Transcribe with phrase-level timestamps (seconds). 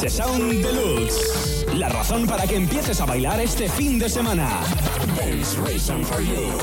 [0.00, 1.66] H-Sound Deluxe.
[1.74, 4.60] La razón para que empieces a bailar este fin de semana.
[5.66, 6.56] Reason for You.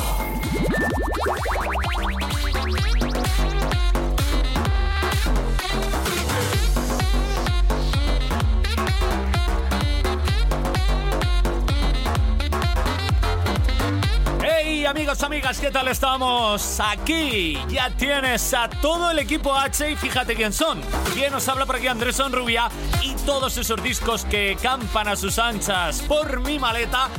[14.86, 16.79] Amigos, amigas, ¿qué tal estamos?
[16.79, 20.79] Aquí ya tienes a todo el equipo H y fíjate quién son.
[21.13, 22.70] Quién nos habla por aquí Andrés Rubia
[23.02, 27.09] y todos esos discos que campan a sus anchas por mi maleta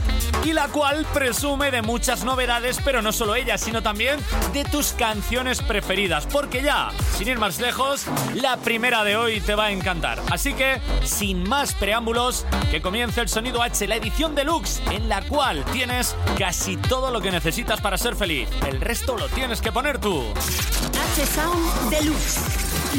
[0.45, 4.21] y la cual presume de muchas novedades, pero no solo ella, sino también
[4.53, 6.27] de tus canciones preferidas.
[6.27, 10.21] Porque ya, sin ir más lejos, la primera de hoy te va a encantar.
[10.31, 15.23] Así que, sin más preámbulos, que comience el sonido H, la edición deluxe, en la
[15.23, 18.51] cual tienes casi todo lo que necesitas necesitas para ser feliz.
[18.67, 20.23] El resto lo tienes que poner tú.
[20.23, 22.37] H Sound Deluxe.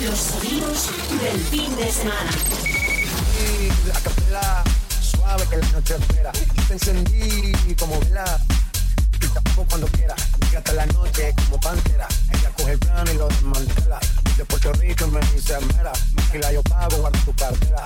[0.04, 0.90] Los sonidos
[1.22, 2.32] del fin de semana.
[3.88, 4.64] La capela
[5.00, 6.32] suave que la noche espera.
[6.32, 8.26] Te encendí como vela.
[9.22, 10.16] Y tampoco cuando quiera.
[10.48, 12.08] Llega hasta la noche como pantera.
[12.34, 14.00] Ella coge el plano y lo desmantela.
[14.38, 15.94] De Puerto Rico me dice mera.
[16.42, 17.84] la yo pago, guarda tu cartera.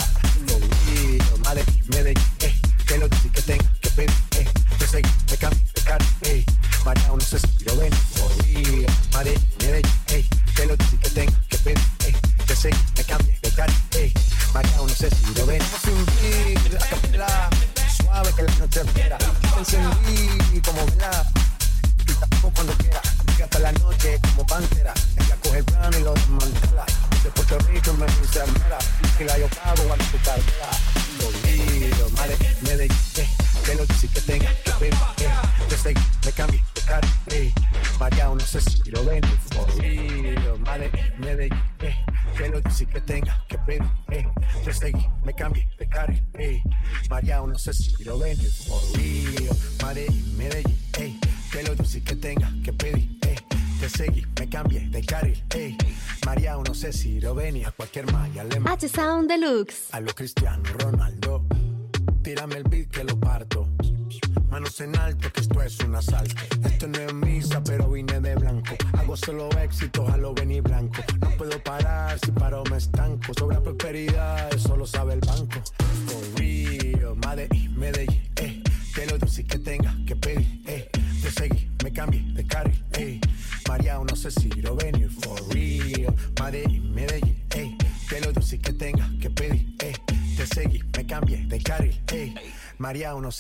[0.47, 2.55] Lo vi, Madrid, Medellín, eh.
[2.87, 4.45] Que lo que tenga que pedir, eh.
[4.79, 5.70] Te seguí, me cambio
[6.21, 6.45] ey.
[6.85, 8.87] María, no sé si lo ven, moría.
[9.13, 10.25] Mare, mire, ey.
[10.55, 12.15] Que lo dice que tenga que pedir, ey.
[12.45, 14.13] Que sé, me cambie de cara, ey.
[14.53, 15.61] María, no sé si lo ven.
[16.63, 17.49] Vida, a capela,
[17.97, 19.17] suave que la noche espera.
[19.17, 21.25] Te encendí como vela.
[22.07, 23.01] Y tampoco cuando quiera.
[23.43, 24.93] Hasta la noche como pantera.
[25.17, 26.85] Ella coge el plano y lo desmantela.
[27.23, 28.77] De Puerto Rico me dice mera.
[29.17, 30.69] Que la yo pago, guarda tu cartera.
[31.19, 32.37] Lo vi, madre,
[59.51, 59.89] Deluxe.
[59.91, 60.90] A lo Cristiano Ronaldo.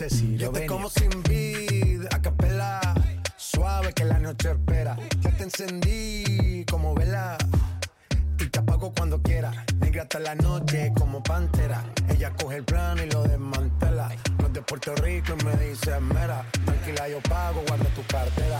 [0.01, 0.65] Lo ven.
[0.65, 2.81] como sin vida, a capela.
[3.37, 4.97] Suave que la noche espera.
[5.19, 7.37] Ya te encendí como vela.
[8.39, 9.63] Y te apago cuando quiera.
[9.79, 11.85] Negra hasta la noche como pantera.
[12.09, 14.09] Ella coge el plano y lo desmantela.
[14.39, 16.47] No es de Puerto Rico y me dice mera.
[16.65, 18.59] Tranquila, yo pago, guarda tu cartera.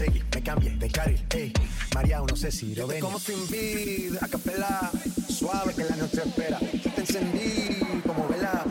[0.00, 1.52] Seguí, me cambié de carril, ey.
[1.94, 3.00] María, no sé si lo ven.
[3.00, 4.90] Como sin vida, a capela.
[5.28, 6.58] Suave que la noche espera.
[6.58, 8.64] te encendí como vela.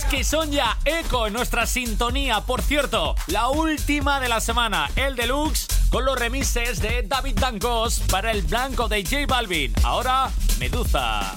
[0.00, 2.40] Que son ya eco en nuestra sintonía.
[2.40, 8.00] Por cierto, la última de la semana, el deluxe con los remises de David Dancos
[8.10, 9.72] para el blanco de J Balvin.
[9.82, 11.34] Ahora, Medusa.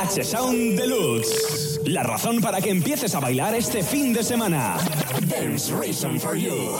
[0.00, 1.80] H Sound Deluxe.
[1.84, 4.78] La razón para que empieces a bailar este fin de semana.
[5.28, 6.78] There's reason for you.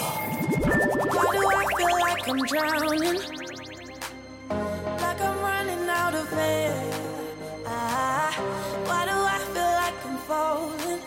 [10.29, 11.01] Falling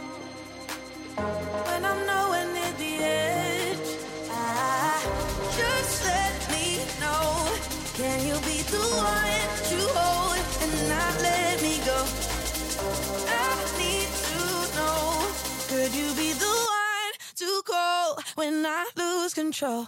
[1.68, 3.90] when I'm nowhere near the edge.
[4.30, 5.02] I
[5.60, 6.66] just let me
[7.00, 7.24] know.
[7.94, 8.84] Can you be the
[9.16, 12.00] one to hold and not let me go?
[13.28, 14.42] I need to
[14.76, 15.32] know.
[15.70, 19.88] Could you be the one to call when I lose control?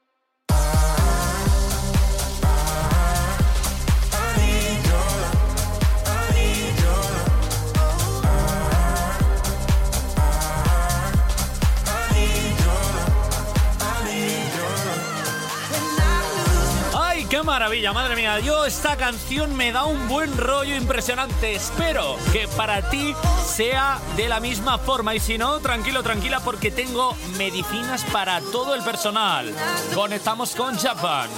[17.43, 18.39] maravilla, madre mía!
[18.39, 21.55] Yo esta canción me da un buen rollo impresionante.
[21.55, 23.15] Espero que para ti
[23.45, 25.15] sea de la misma forma.
[25.15, 29.53] Y si no, tranquilo, tranquila, porque tengo medicinas para todo el personal.
[29.93, 31.29] Conectamos con Japan.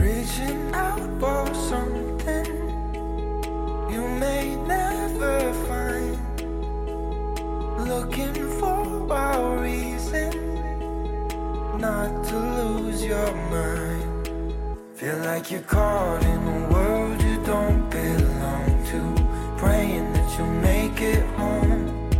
[0.00, 2.46] Reaching out for something
[3.92, 6.16] you may never find.
[7.86, 10.30] Looking for a reason
[11.78, 14.28] not to lose your mind.
[14.94, 19.00] Feel like you're caught in a world you don't belong to.
[19.58, 22.10] Praying that you'll make it home.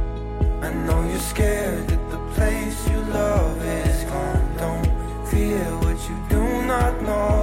[0.62, 4.56] I know you're scared that the place you love is gone.
[4.56, 7.39] Don't fear what you do not know.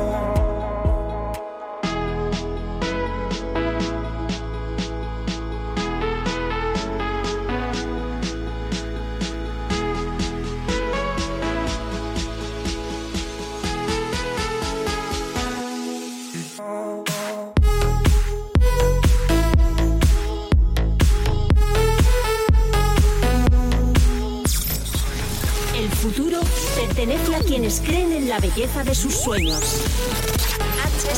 [28.57, 29.61] De sus sueños.
[30.83, 31.15] H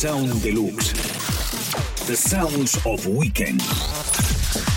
[0.00, 0.92] Sound Deluxe.
[2.06, 3.60] The Sounds of Weekend.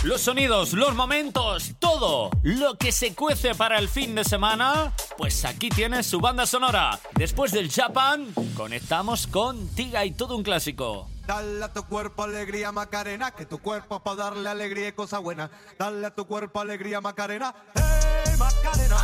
[0.04, 5.46] Los sonidos, los momentos, todo lo que se cuece para el fin de semana, pues
[5.46, 7.00] aquí tienes su banda sonora.
[7.14, 11.08] Después del Japan, conectamos con Tiga y todo un clásico.
[11.28, 15.20] Dale a tu cuerpo alegría Macarena, que tu cuerpo es para darle alegría y cosa
[15.20, 15.52] buena.
[15.78, 18.01] Dale a tu cuerpo alegría Macarena, hey
[18.42, 18.98] Macarena.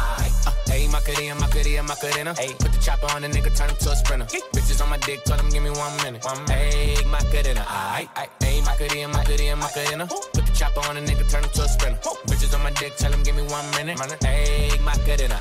[0.73, 2.33] Ey, Macarena, Macarena, Macarena.
[2.35, 4.25] Hey, put the chopper on the nigga, turn him to a sprinter.
[4.53, 6.23] Bitches on my dick, tell him give me one minute.
[6.25, 6.73] One minute.
[6.73, 7.63] Hey, Macarena.
[8.41, 10.05] Hey, Macarena, Macarena, Macarena.
[10.07, 11.99] Put the chopper on the nigga, turn him to a sprinter.
[12.27, 13.97] Bitches on my dick, tell him give me one minute.
[14.23, 15.37] Hey, Macarena.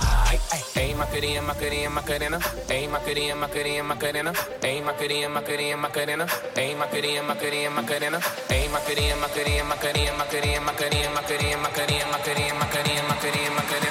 [0.74, 2.38] Hey, Macarena, Macarena, Macarena.
[2.68, 4.32] Hey, Macarena, Macarena, Macarena.
[4.62, 6.26] Hey, Macarena, Macarena, Macarena.
[6.54, 8.20] Hey, Macarena, Macarena, Macarena.
[8.48, 13.86] Hey, Macarena, Macarena, Macarena, Macarena, Macarena, Macarena, Macarena, Macarena, Macarena, Macarena,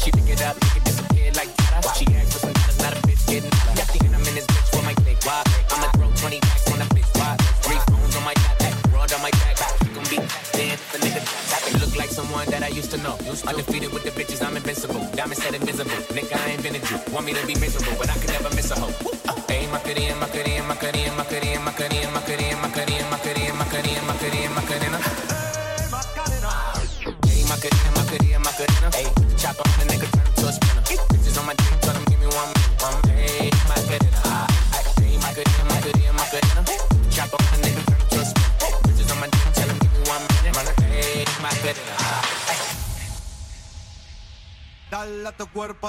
[0.00, 1.88] She pick it up, make it disappear like Tata.
[1.98, 4.94] She for some dollars, not a bitch getting I'm in this bitch for my?
[5.70, 7.10] I'ma throw 20 packs on a bitch.
[7.18, 7.36] Why?
[7.62, 9.56] Three phones on my back, broad on my back.
[9.84, 10.16] You gon' be
[10.56, 11.80] then a nigga tap it.
[11.80, 13.18] Look like someone that I used to know.
[13.46, 15.06] Undefeated with the bitches, I'm invincible.
[15.14, 15.90] Diamond said invisible.
[16.16, 17.12] Nigga, I ain't been a.
[17.12, 19.19] Want me to be miserable, but I can never miss a hoe.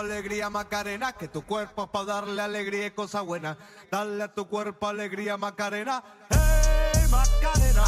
[0.02, 3.58] Alegría Macarena, que tu cuerpo es para darle alegría y cosa buena.
[3.90, 7.86] Dale a tu cuerpo alegría Macarena, hey Macarena.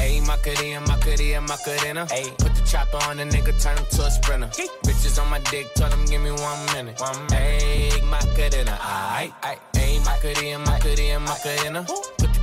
[0.00, 2.06] Hey, Macarena, Macarena, Macarena.
[2.08, 4.48] Hey, put the chopper on the nigga, turn him to a sprinter.
[4.86, 7.00] Bitches on my dick, tell him give me one minute.
[7.00, 7.62] One minute.
[7.62, 9.58] Hey, Macarena, aight, aight.
[9.74, 11.86] Hey, Macarena, Macarena, Macarena.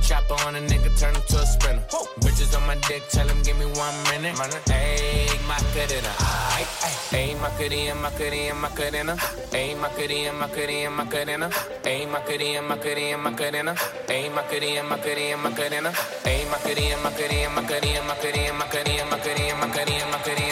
[0.06, 1.82] Chopper on the nigga, turn him to a sprinter.
[2.22, 4.38] Bitches on my dick, tell him give me one minute.
[4.70, 6.12] Hey, Macarena,
[6.54, 7.10] aight, aight.
[7.10, 9.16] Hey, Macarena, Macarena, Macarena.
[9.50, 11.50] Hey, Macarena, Macarena, Macarena.
[11.82, 13.74] Hey, Macarena, Macarena, Macarena.
[14.06, 15.92] Hey, Macarena, Macarena, Macarena.
[16.24, 20.45] Hey, Macarena, Macarena, Macarena, Macarena, Macarena, Macarena, Macarena, Macarena, Macarena,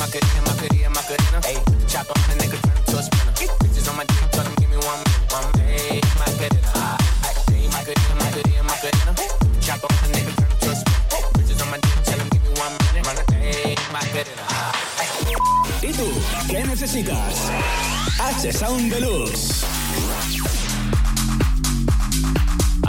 [0.00, 1.40] Hey, Macarena, Macarena, Macarena.
[1.44, 3.32] Hey, chopper on the nigga, turn him to a sprinter.
[3.60, 5.28] Bitches on my dick, tell him give me one minute.
[5.28, 5.76] One minute.
[5.76, 6.96] Hey, Macarena.
[7.52, 9.12] Hey, Macarena, Macarena, Macarena.
[9.60, 11.20] Chopper on the nigga, turn him to a sprinter.
[11.36, 13.28] Bitches on my dick, tell him give me one minute.
[13.28, 14.44] Hey, Macarena,
[14.96, 15.84] aight.
[15.84, 16.08] ¿Y tú?
[16.48, 17.36] ¿Qué necesitas?
[18.18, 19.66] H Sound Deluxe.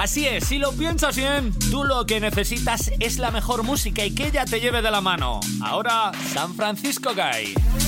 [0.01, 4.15] Así es, si lo piensas bien, tú lo que necesitas es la mejor música y
[4.15, 5.41] que ella te lleve de la mano.
[5.61, 7.80] Ahora, San Francisco Guy.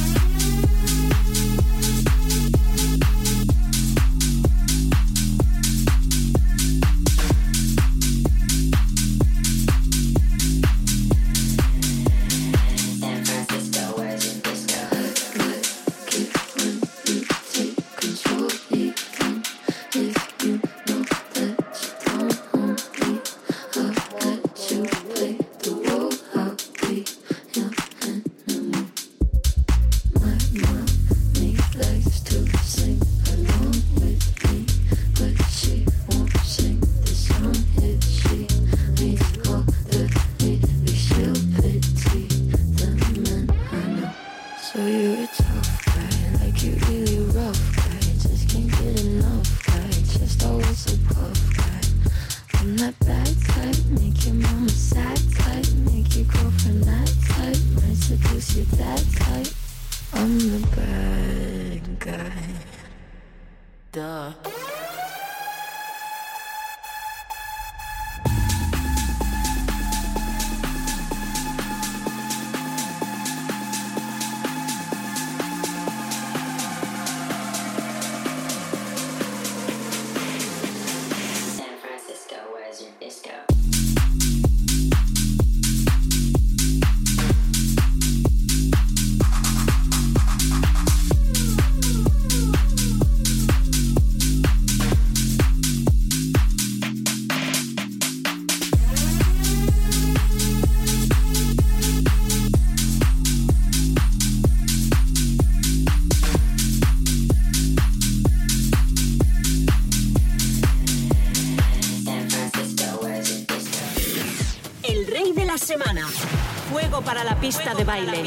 [117.44, 118.24] Pista de baile.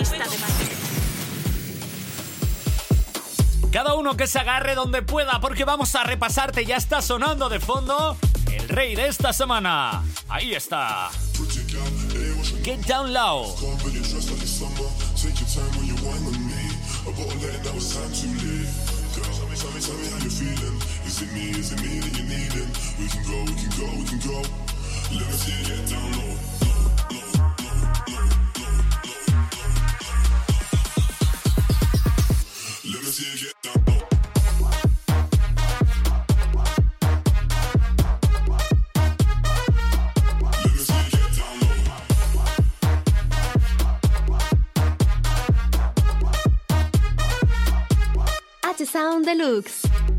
[3.72, 6.66] Cada uno que se agarre donde pueda porque vamos a repasarte.
[6.66, 8.18] Ya está sonando de fondo
[8.52, 10.04] el rey de esta semana.
[10.28, 11.08] Ahí está.
[12.62, 13.56] Get Down Low.
[17.78, 18.36] Sound
[49.36, 50.15] Deluxe.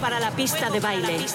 [0.00, 1.26] Para la pista de baile.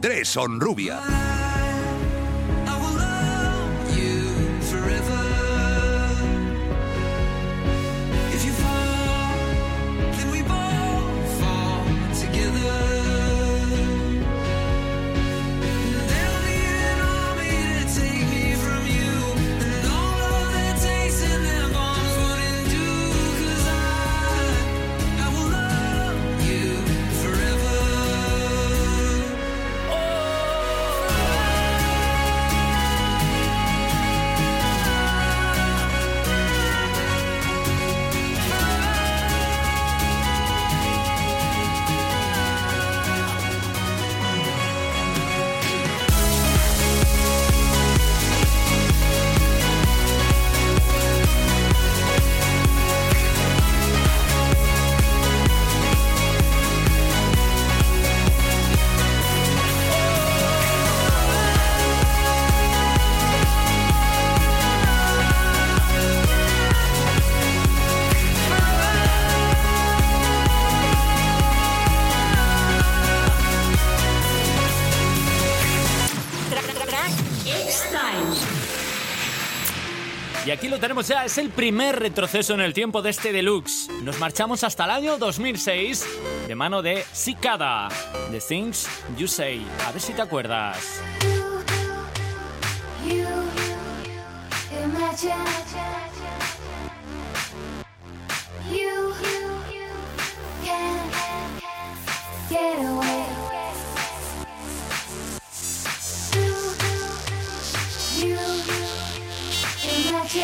[0.00, 1.29] Andrés Onrubia.
[81.00, 83.88] Tenemos ya, es el primer retroceso en el tiempo de este deluxe.
[84.02, 86.04] Nos marchamos hasta el año 2006
[86.46, 87.88] de mano de Cicada,
[88.30, 88.86] The Things
[89.16, 89.66] You Say.
[89.86, 91.00] A ver si te acuerdas.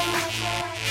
[0.06, 0.85] You,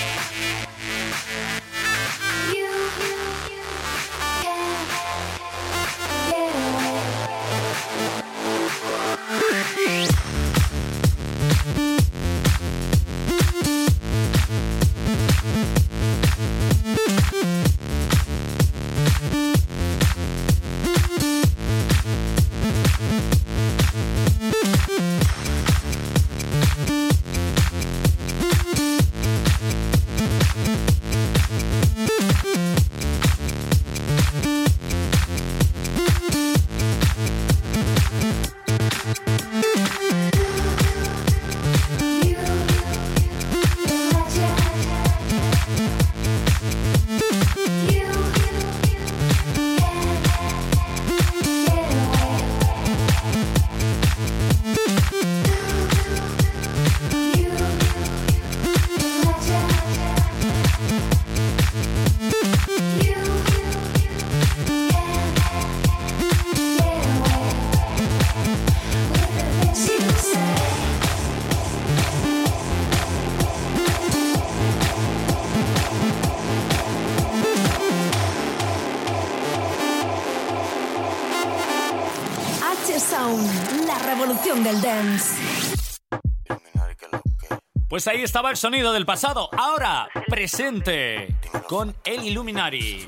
[88.06, 89.50] Pues ahí estaba el sonido del pasado.
[89.58, 93.04] Ahora, presente con el Illuminari.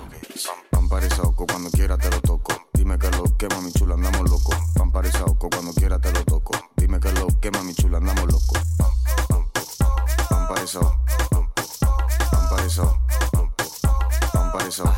[0.71, 2.69] Pamparizauco, cuando quiera te lo toco.
[2.73, 4.55] Dime que lo que mami chula andamos loco.
[4.73, 6.53] Pamparizauco, cuando quiera te lo toco.
[6.75, 8.55] Dime que lo que mami chula andamos loco.
[10.29, 11.05] Pamparizao.
[12.31, 12.99] Pamparizao.
[14.33, 14.95] Pamparizao.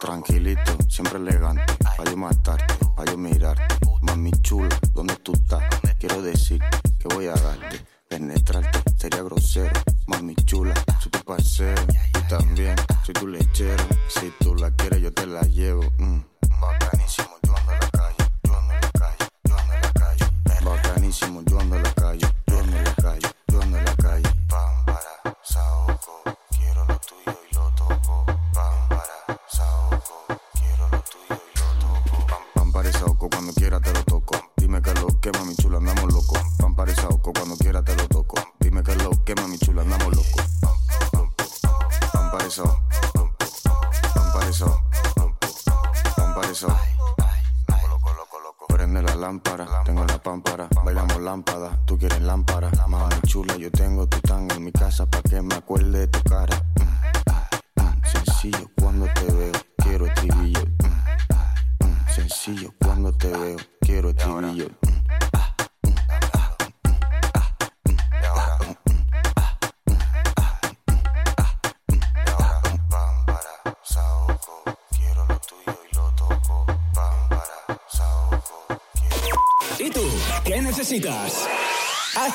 [0.00, 1.74] Tranquilito, siempre elegante.
[1.94, 3.74] Pa' yo matarte, pa' yo mirarte.
[4.00, 5.62] Mami chula, ¿dónde tú estás?
[5.98, 6.62] Quiero decir
[6.98, 9.70] que voy a darte penetrarte sería grosero.
[10.08, 11.80] Mami chula, soy tu parcero.
[12.18, 13.84] Y también soy tu lechero.
[14.08, 15.82] Si tú la quieres, yo te la llevo.
[15.98, 16.18] Mm.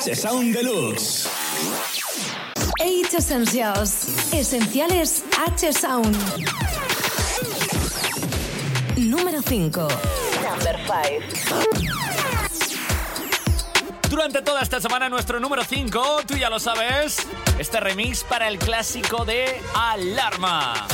[0.06, 1.28] H-Sound Deluxe.
[2.80, 4.06] H Essentials.
[4.32, 6.16] Esenciales H-Sound.
[8.98, 9.88] Número 5.
[10.44, 11.56] Number 5.
[14.08, 17.26] Durante toda esta semana, nuestro número 5, tú ya lo sabes,
[17.58, 20.86] este remix para el clásico de Alarma.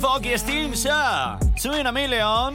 [0.00, 1.38] foregiver Steam, så...
[1.56, 2.54] Soy una mil león.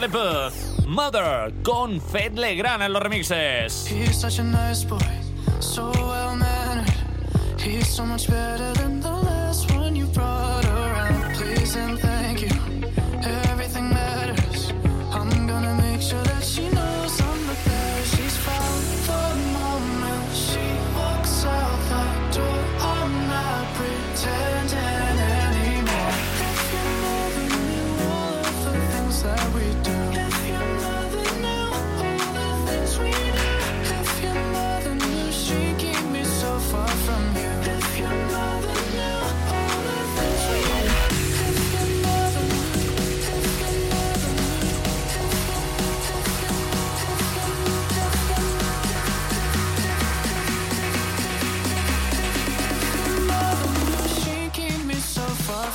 [0.00, 0.86] Charlie Puth.
[0.86, 3.86] Mother con Fed Legrand en los remixes.
[3.86, 4.96] He's such a nice boy,
[5.60, 6.90] so well mannered.
[7.58, 8.99] He's so much better than me.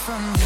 [0.06, 0.45] from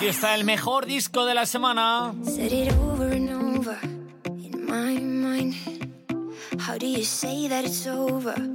[0.00, 2.14] Aquí está el mejor disco de la semana.
[2.24, 3.78] Said it over and over
[4.24, 5.54] in my mind.
[6.58, 8.49] How do you say that it's over?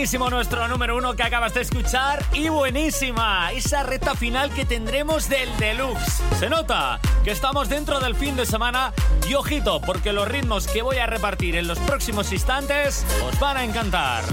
[0.00, 5.28] Buenísimo nuestro número uno que acabas de escuchar y buenísima esa recta final que tendremos
[5.28, 6.22] del deluxe.
[6.38, 8.94] Se nota que estamos dentro del fin de semana
[9.28, 13.58] y ojito porque los ritmos que voy a repartir en los próximos instantes os van
[13.58, 14.24] a encantar.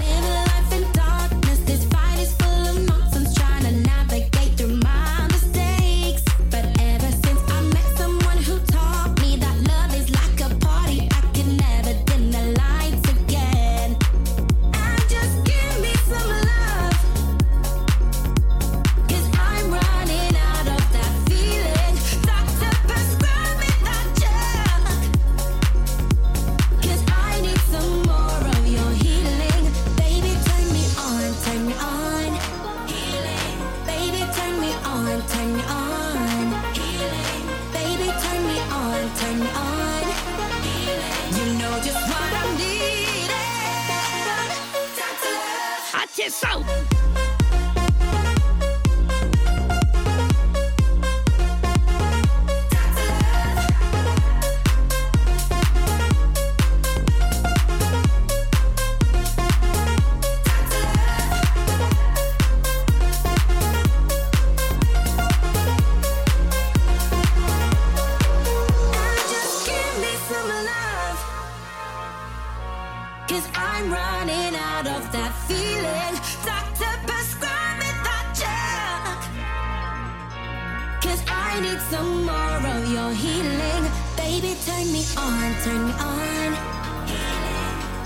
[82.18, 83.84] tomorrow you're healing.
[84.16, 86.50] Baby, turn me on, turn me on.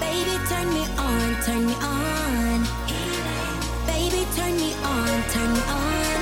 [0.01, 2.59] Baby, turn me on, turn me on.
[3.87, 6.22] Baby, turn me on, turn me on.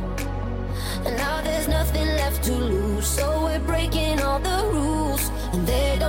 [1.31, 5.23] Now there's nothing left to lose, so we're breaking all the rules.
[5.53, 6.00] And they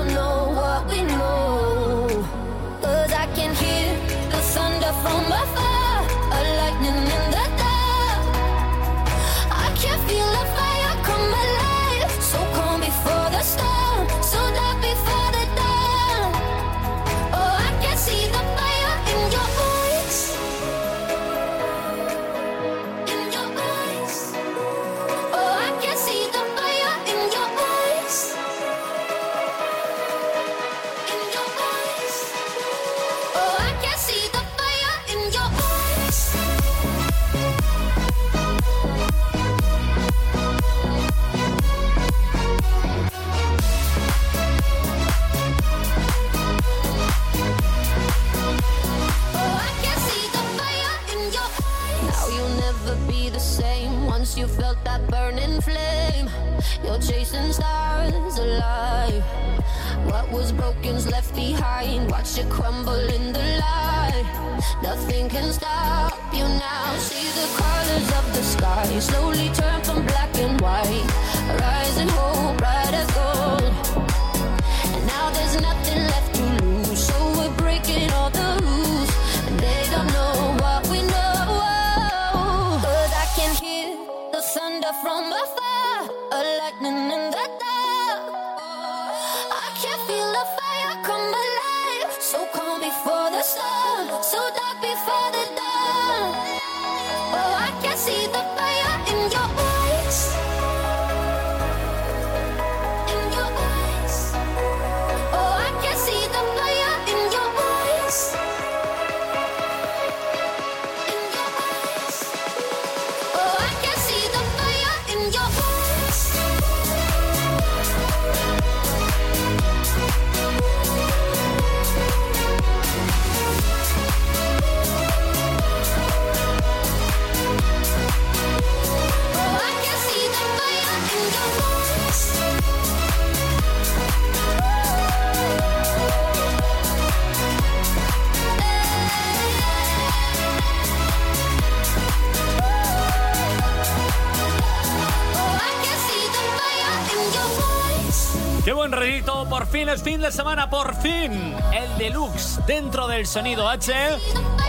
[149.92, 151.54] por fin de semana, por fin.
[151.70, 153.92] El deluxe dentro del sonido H,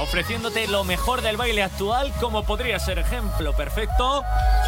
[0.01, 4.21] ofreciéndote lo mejor del baile actual, como podría ser ejemplo perfecto,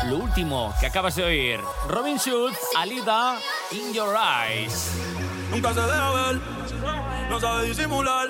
[0.06, 1.60] lo último que acabas de oír.
[1.90, 3.38] Robin Schulz, Alida,
[3.72, 4.92] In Your Eyes.
[5.52, 6.40] Nunca se deja ver,
[7.30, 8.30] no sabe disimular.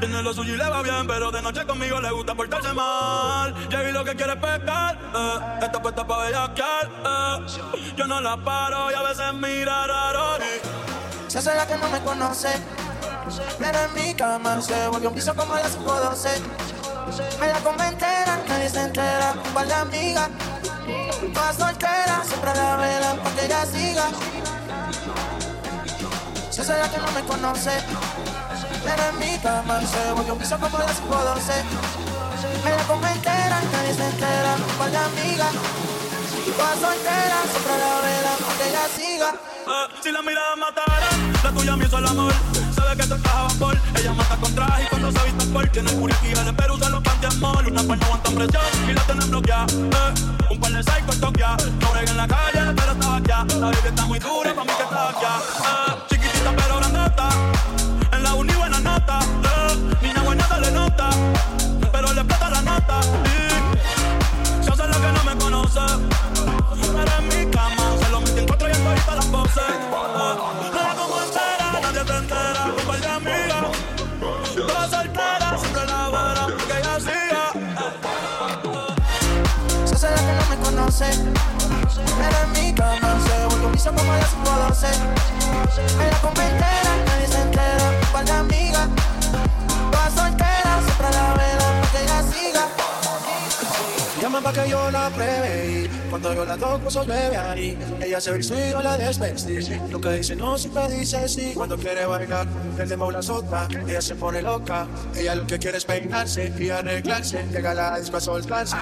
[0.00, 3.54] Tiene lo suyo y le va bien, pero de noche conmigo le gusta portarse mal.
[3.68, 5.64] Llegué lo que quiere es pescar, eh.
[5.64, 7.92] Está puesta pa' bellaquear, eh.
[7.96, 10.38] Yo no la paro y a veces mira raro.
[10.38, 10.85] y-
[11.36, 12.48] Se hace la que no me conoce,
[13.58, 16.30] pero en mi cama se volvió un piso como a las 512.
[17.38, 20.30] Me la come entera, nadie se entera, un par de amigas.
[21.34, 24.04] Todas solteras, siempre la velan para que ella siga.
[26.48, 27.82] Se hace la que no me conoce,
[28.82, 31.52] pero en mi cama se volvió un piso como a las 512.
[32.64, 35.52] Me la come entera, nadie se entera, un par de amigas.
[36.52, 39.34] Todas solteras, siempre la velan para que ella siga.
[39.66, 41.08] Eh, si la mirada matara,
[41.42, 42.32] la tuya me hizo el amor.
[42.74, 45.90] Sabe que te encaja por ella mata con traje y cuando se viste por tiene
[45.90, 47.66] el curiqui el pero usa los panties mall.
[47.66, 49.66] Una par no aguantan presión y la tienen bloqueada.
[49.66, 53.58] Eh, un par de psycho Tokia, no en la calle, pero estaba aquí.
[53.58, 56.15] La baby está muy dura, pa' mí que está aquí.
[80.98, 81.12] 12.
[82.16, 84.32] Pero en mi cama se vuelve piso como a las
[84.70, 84.86] 12.
[86.00, 88.88] En la conventera nadie se entera, pa' la amiga.
[89.92, 92.68] Toda soltera, siempre a la vela, que ella siga.
[94.22, 98.20] Llama pa' que yo la pruebe y cuando yo la toco sos bebe ahí Ella
[98.20, 99.58] se viste y yo la desvestí
[99.90, 102.46] Lo que dice no siempre dice sí Cuando quiere bailar,
[102.78, 106.70] el demo la sota Ella se pone loca Ella lo que quiere es peinarse y
[106.70, 108.76] arreglarse Llega la disco a soltarse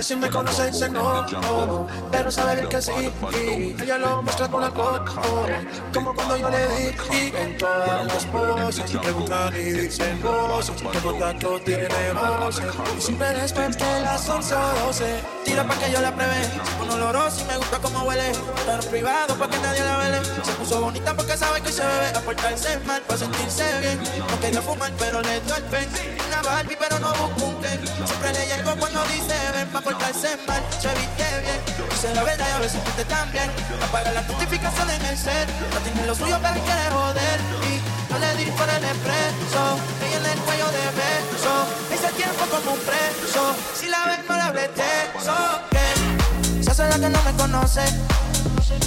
[0.00, 3.12] que si me conoce dice no, pero sabe bien que sí.
[3.34, 5.12] Y ella lo muestra con la coca,
[5.92, 6.96] como cuando yo le di.
[7.12, 12.62] Y en todas las poses preguntan y dicen voces, qué contacto tenemos.
[12.96, 16.44] Y siempre después que las 11 o 12, tira pa' que yo la pruebe.
[16.44, 18.30] Se pone oloroso y me gusta cómo huele.
[18.30, 20.24] Estar privado pa' que nadie la vele.
[20.24, 22.06] Se puso bonita porque sabe que se bebe.
[22.16, 24.00] A portarse mal, pa' sentirse bien.
[24.18, 25.88] No quería fumar, pero le dio el pen.
[26.26, 27.59] Una Barbie, pero no busco
[29.80, 31.60] pa' portarse mal, se viste bien.
[31.90, 33.50] Dice la verdad y a veces te también.
[33.82, 35.48] Apaga la notificación en el set.
[35.72, 37.40] No tiene lo suyo, pero quiere joder.
[37.68, 39.62] Y no le di por el expreso.
[40.04, 41.52] Ella en el cuello de beso.
[41.92, 43.54] Ese tiempo como un preso.
[43.74, 45.36] Si la ves, no de eso.
[45.70, 47.82] Que se hace la que no me conoce.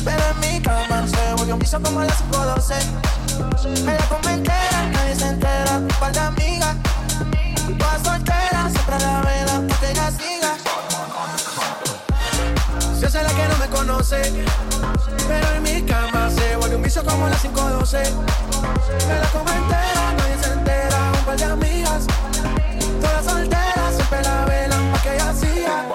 [0.04, 2.76] Pero en mi cama se volvió un piso como a las 512.
[3.86, 4.54] Me la comenté,
[4.92, 5.78] nadie se entera.
[5.78, 6.76] Un par de amigas.
[7.80, 8.02] Todas
[8.72, 10.43] siempre a la vela, que ella siga.
[13.04, 14.22] Se hace la que no me conoce,
[15.28, 17.98] pero en mi cama se vuelve un vicio como las 512.
[17.98, 22.08] Me la como entera, nadie se entera, un par de amigas.
[23.02, 25.86] Todas solteras, siempre la velan pa' que ella siga.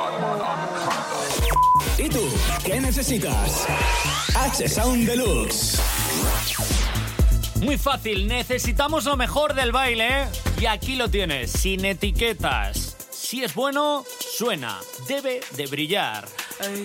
[1.96, 2.28] ¿Y tú?
[2.62, 3.64] ¿Qué necesitas?
[4.36, 5.80] H-Sound Deluxe.
[7.62, 10.28] Muy fácil, necesitamos lo mejor del baile ¿eh?
[10.60, 12.96] y aquí lo tienes, sin etiquetas.
[13.10, 14.04] Si es bueno,
[14.36, 14.78] suena,
[15.08, 16.28] debe de brillar.
[16.60, 16.84] Ay,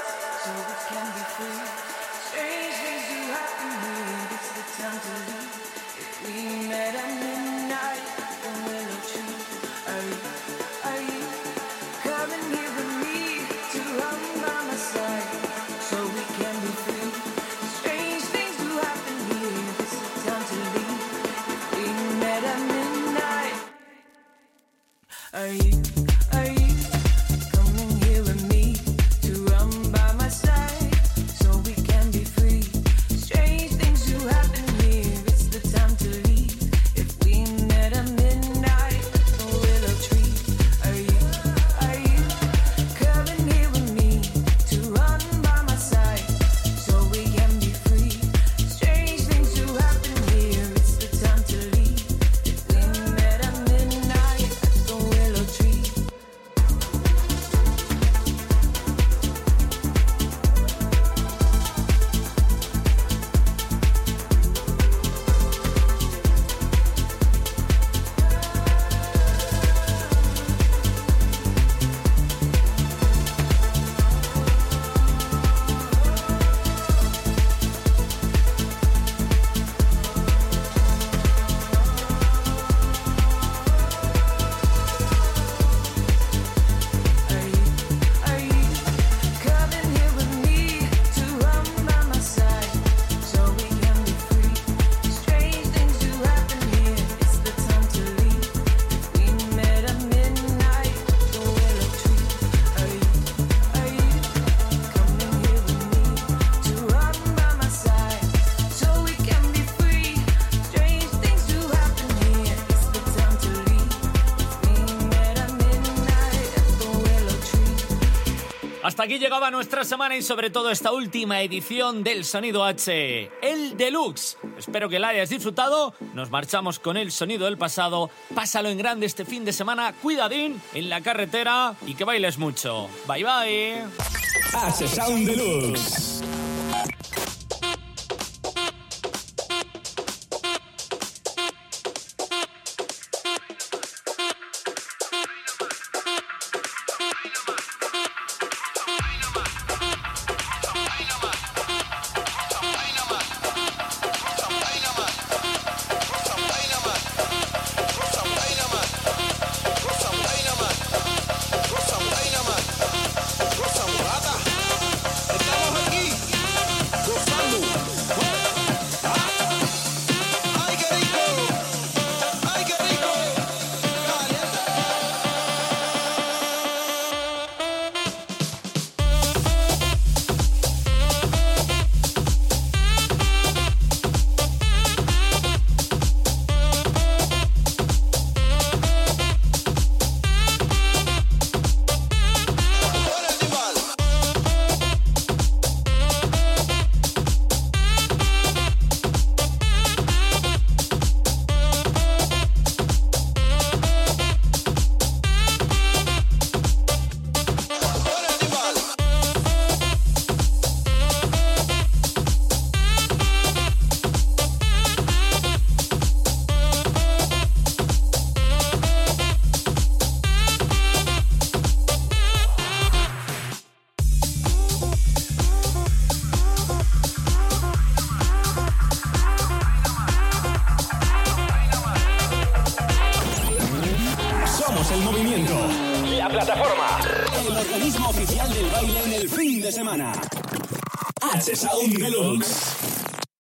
[119.01, 124.37] Aquí llegaba nuestra semana y sobre todo esta última edición del Sonido H, el Deluxe.
[124.59, 125.95] Espero que la hayas disfrutado.
[126.13, 128.11] Nos marchamos con el sonido del pasado.
[128.35, 129.91] Pásalo en grande este fin de semana.
[130.03, 132.89] Cuidadín en la carretera y que bailes mucho.
[133.07, 134.87] Bye bye.
[134.87, 136.10] Sound Deluxe.